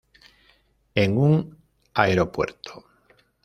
En 0.95 1.15
un 1.15 1.59
aeropuerto. 1.93 2.83